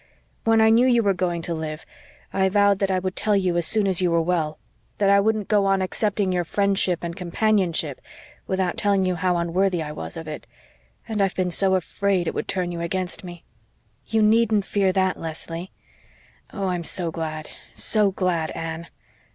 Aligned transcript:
When 0.45 0.61
I 0.61 0.71
knew 0.71 0.87
you 0.87 1.03
were 1.03 1.13
going 1.13 1.43
to 1.43 1.53
live 1.53 1.85
I 2.33 2.49
vowed 2.49 2.79
that 2.79 2.89
I 2.89 2.97
would 2.97 3.15
tell 3.15 3.35
you 3.35 3.55
as 3.55 3.67
soon 3.67 3.85
as 3.87 4.01
you 4.01 4.09
were 4.09 4.19
well 4.23 4.57
that 4.97 5.11
I 5.11 5.19
wouldn't 5.19 5.47
go 5.47 5.67
on 5.67 5.79
accepting 5.79 6.31
your 6.31 6.43
friendship 6.43 7.03
and 7.03 7.15
companionship 7.15 8.01
without 8.47 8.77
telling 8.77 9.05
you 9.05 9.13
how 9.13 9.37
unworthy 9.37 9.83
I 9.83 9.91
was 9.91 10.17
of 10.17 10.27
it. 10.27 10.47
And 11.07 11.21
I've 11.21 11.35
been 11.35 11.51
so 11.51 11.75
afraid 11.75 12.25
it 12.27 12.33
would 12.33 12.47
turn 12.47 12.71
you 12.71 12.81
against 12.81 13.23
me." 13.23 13.43
"You 14.07 14.23
needn't 14.23 14.65
fear 14.65 14.91
that, 14.91 15.19
Leslie." 15.19 15.71
"Oh, 16.51 16.65
I'm 16.69 16.83
so 16.83 17.11
glad 17.11 17.51
so 17.75 18.09
glad, 18.09 18.49
Anne." 18.55 18.87